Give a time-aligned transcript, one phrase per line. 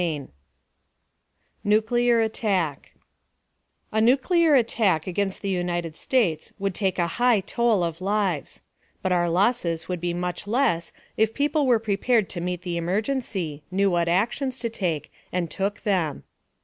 [0.01, 0.33] Department of
[1.61, 1.61] Agriculture.
[1.61, 2.21] PART ONE NUCLEAR
[2.55, 2.93] ATTACK
[3.91, 8.63] A nuclear attack against the United States would take a high toll of lives.
[9.03, 13.61] But our losses would be much less if people were prepared to meet the emergency,
[13.69, 16.23] knew what actions to take, and took them.